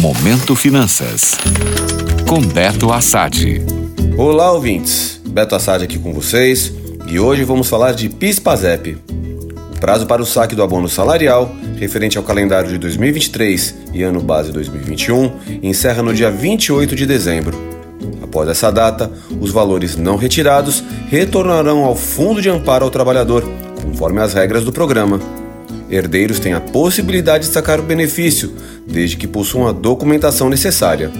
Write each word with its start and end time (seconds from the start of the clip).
Momento 0.00 0.56
Finanças. 0.56 1.36
Com 2.26 2.40
Beto 2.40 2.90
Assad. 2.90 3.62
Olá, 4.16 4.50
ouvintes. 4.50 5.20
Beto 5.28 5.54
Assad 5.54 5.84
aqui 5.84 5.98
com 5.98 6.14
vocês 6.14 6.72
e 7.06 7.20
hoje 7.20 7.44
vamos 7.44 7.68
falar 7.68 7.92
de 7.92 8.08
PIS/PASEP. 8.08 8.96
O 9.76 9.78
prazo 9.78 10.06
para 10.06 10.22
o 10.22 10.24
saque 10.24 10.54
do 10.54 10.62
abono 10.62 10.88
salarial, 10.88 11.54
referente 11.76 12.16
ao 12.16 12.24
calendário 12.24 12.70
de 12.70 12.78
2023 12.78 13.74
e 13.92 14.02
ano 14.02 14.22
base 14.22 14.50
2021, 14.50 15.32
encerra 15.62 16.02
no 16.02 16.14
dia 16.14 16.30
28 16.30 16.96
de 16.96 17.04
dezembro. 17.04 17.60
Após 18.22 18.48
essa 18.48 18.72
data, 18.72 19.12
os 19.38 19.50
valores 19.50 19.96
não 19.96 20.16
retirados 20.16 20.82
retornarão 21.10 21.84
ao 21.84 21.94
Fundo 21.94 22.40
de 22.40 22.48
Amparo 22.48 22.86
ao 22.86 22.90
Trabalhador, 22.90 23.44
conforme 23.82 24.18
as 24.20 24.32
regras 24.32 24.64
do 24.64 24.72
programa. 24.72 25.20
Herdeiros 25.90 26.38
têm 26.38 26.52
a 26.52 26.60
possibilidade 26.60 27.46
de 27.46 27.52
sacar 27.52 27.80
o 27.80 27.82
benefício, 27.82 28.54
desde 28.86 29.16
que 29.16 29.26
possuam 29.26 29.66
a 29.66 29.72
documentação 29.72 30.48
necessária. 30.48 31.10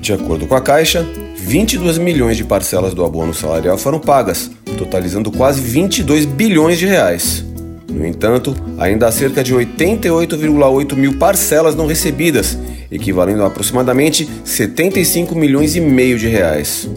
De 0.00 0.12
acordo 0.12 0.46
com 0.46 0.54
a 0.54 0.60
Caixa, 0.60 1.06
22 1.36 1.98
milhões 1.98 2.36
de 2.36 2.44
parcelas 2.44 2.94
do 2.94 3.04
abono 3.04 3.34
salarial 3.34 3.76
foram 3.76 3.98
pagas, 3.98 4.50
totalizando 4.78 5.30
quase 5.30 5.60
22 5.60 6.24
bilhões 6.24 6.78
de 6.78 6.86
reais. 6.86 7.44
No 7.88 8.06
entanto, 8.06 8.54
ainda 8.78 9.08
há 9.08 9.12
cerca 9.12 9.42
de 9.42 9.54
88,8 9.54 10.94
mil 10.94 11.18
parcelas 11.18 11.74
não 11.74 11.86
recebidas, 11.86 12.56
equivalendo 12.90 13.42
a 13.42 13.48
aproximadamente 13.48 14.28
75 14.44 15.34
milhões 15.34 15.76
e 15.76 15.80
meio 15.80 16.18
de 16.18 16.28
reais. 16.28 16.88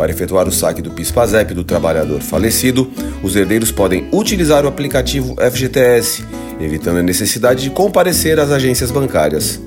Para 0.00 0.12
efetuar 0.12 0.48
o 0.48 0.50
saque 0.50 0.80
do 0.80 0.90
PIS/PASEP 0.92 1.52
do 1.52 1.62
trabalhador 1.62 2.22
falecido, 2.22 2.90
os 3.22 3.36
herdeiros 3.36 3.70
podem 3.70 4.08
utilizar 4.10 4.64
o 4.64 4.68
aplicativo 4.68 5.36
FGTS, 5.38 6.24
evitando 6.58 7.00
a 7.00 7.02
necessidade 7.02 7.64
de 7.64 7.68
comparecer 7.68 8.40
às 8.40 8.50
agências 8.50 8.90
bancárias. 8.90 9.60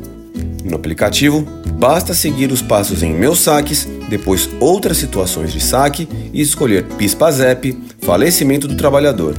No 0.63 0.75
aplicativo, 0.75 1.47
basta 1.77 2.15
seguir 2.15 2.51
os 2.51 2.63
passos 2.63 3.03
em 3.03 3.13
Meus 3.13 3.41
Saques, 3.41 3.87
depois 4.09 4.49
outras 4.59 4.97
situações 4.97 5.53
de 5.53 5.59
saque 5.59 6.09
e 6.33 6.41
escolher 6.41 6.83
PIS/PASEP, 6.97 7.77
falecimento 8.01 8.67
do 8.67 8.75
trabalhador. 8.75 9.35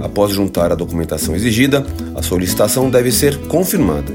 Após 0.00 0.30
juntar 0.30 0.70
a 0.70 0.76
documentação 0.76 1.34
exigida, 1.34 1.84
a 2.14 2.22
solicitação 2.22 2.88
deve 2.88 3.10
ser 3.10 3.36
confirmada. 3.48 4.14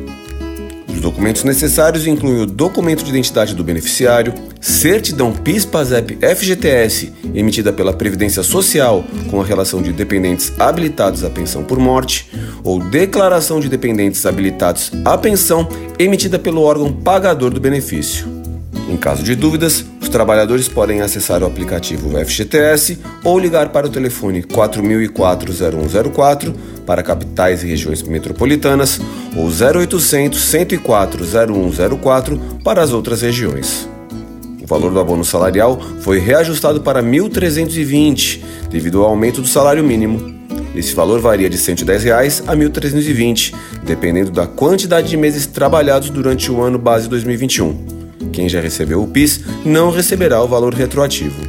Os 0.88 1.02
documentos 1.02 1.44
necessários 1.44 2.08
incluem 2.08 2.42
o 2.42 2.46
documento 2.46 3.04
de 3.04 3.10
identidade 3.10 3.54
do 3.54 3.66
beneficiário, 3.66 4.34
certidão 4.66 5.32
PIS/PASEP 5.32 6.18
FGTS 6.22 7.14
emitida 7.36 7.72
pela 7.72 7.94
Previdência 7.94 8.42
Social 8.42 9.06
com 9.30 9.40
a 9.40 9.46
relação 9.46 9.80
de 9.80 9.94
dependentes 9.94 10.52
habilitados 10.58 11.24
à 11.24 11.30
pensão 11.30 11.64
por 11.64 11.78
morte, 11.78 12.32
ou 12.64 12.80
declaração 12.80 13.60
de 13.60 13.70
dependentes 13.70 14.26
habilitados 14.26 14.92
à 15.06 15.16
pensão 15.20 15.70
emitida 16.00 16.40
pelo 16.40 16.64
órgão 16.64 16.92
pagador 16.92 17.52
do 17.52 17.60
benefício. 17.60 18.26
Em 18.90 18.98
caso 18.98 19.22
de 19.22 19.36
dúvidas, 19.36 19.86
os 20.02 20.10
trabalhadores 20.10 20.68
podem 20.68 21.02
acessar 21.02 21.44
o 21.44 21.46
aplicativo 21.46 22.18
FGTS 22.26 22.98
ou 23.24 23.38
ligar 23.38 23.70
para 23.70 23.86
o 23.86 23.90
telefone 23.90 24.42
4004-0104 24.42 26.56
para 26.88 27.04
capitais 27.04 27.64
e 27.64 27.68
regiões 27.68 28.02
metropolitanas 28.02 29.00
ou 29.36 29.46
0800 29.46 30.42
104 30.42 31.24
0104 31.24 32.40
para 32.64 32.82
as 32.82 32.92
outras 32.92 33.22
regiões. 33.22 33.94
O 34.66 34.68
valor 34.68 34.92
do 34.92 35.00
abono 35.00 35.24
salarial 35.24 35.80
foi 36.00 36.18
reajustado 36.18 36.82
para 36.82 37.04
1.320 37.04 38.42
devido 38.68 39.04
ao 39.04 39.12
aumento 39.12 39.40
do 39.40 39.48
salário 39.48 39.84
mínimo. 39.84 40.34
Esse 40.76 40.96
valor 40.96 41.20
varia 41.20 41.48
de 41.48 41.56
110 41.56 42.04
reais 42.04 42.44
a 42.48 42.56
R$ 42.56 42.68
1.320, 42.68 43.54
dependendo 43.84 44.32
da 44.32 44.48
quantidade 44.48 45.08
de 45.08 45.18
meses 45.18 45.46
trabalhados 45.46 46.10
durante 46.10 46.52
o 46.52 46.64
ano 46.64 46.80
base 46.80 47.08
2021. 47.08 47.86
Quem 48.34 48.50
já 48.50 48.60
recebeu 48.60 49.04
o 49.04 49.08
PIS 49.08 49.42
não 49.64 49.92
receberá 49.92 50.42
o 50.42 50.48
valor 50.48 50.74
retroativo. 50.74 51.40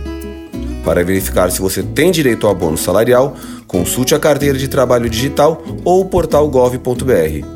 Para 0.85 1.03
verificar 1.03 1.51
se 1.51 1.63
você 1.63 1.83
tem 1.83 2.11
direito 2.11 2.47
ao 2.47 2.53
abono 2.53 2.77
salarial, 2.77 3.35
consulte 3.67 4.15
a 4.15 4.19
carteira 4.19 4.59
de 4.59 4.69
trabalho 4.69 5.09
digital 5.09 5.65
ou 5.87 6.03
o 6.03 6.05
portal 6.05 6.47
gov.br. 6.51 7.56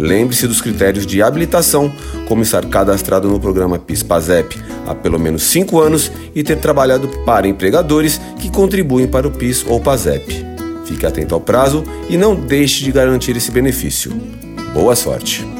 Lembre-se 0.00 0.46
dos 0.46 0.62
critérios 0.62 1.06
de 1.06 1.22
habilitação, 1.22 1.92
como 2.26 2.42
estar 2.42 2.64
cadastrado 2.66 3.28
no 3.28 3.38
programa 3.38 3.78
PIS-PASEP 3.78 4.58
há 4.86 4.94
pelo 4.94 5.18
menos 5.18 5.42
5 5.42 5.78
anos 5.78 6.10
e 6.34 6.42
ter 6.42 6.56
trabalhado 6.56 7.06
para 7.26 7.46
empregadores 7.46 8.18
que 8.38 8.50
contribuem 8.50 9.06
para 9.06 9.28
o 9.28 9.30
PIS 9.30 9.64
ou 9.68 9.78
PASEP. 9.78 10.46
Fique 10.86 11.04
atento 11.04 11.34
ao 11.34 11.40
prazo 11.40 11.84
e 12.08 12.16
não 12.16 12.34
deixe 12.34 12.82
de 12.82 12.90
garantir 12.90 13.36
esse 13.36 13.50
benefício. 13.50 14.10
Boa 14.72 14.96
sorte! 14.96 15.59